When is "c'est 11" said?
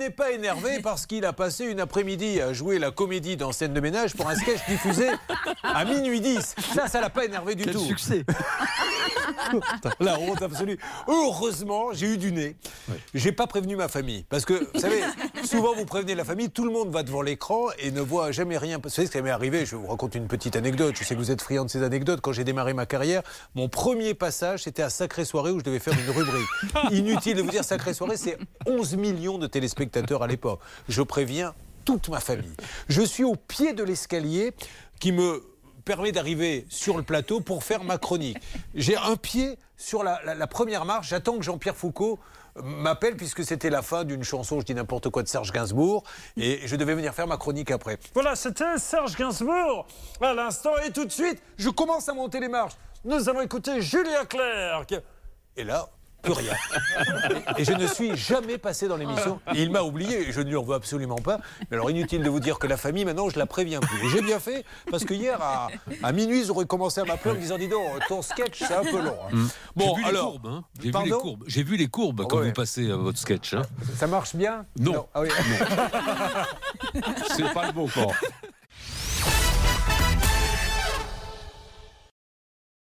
28.16-28.96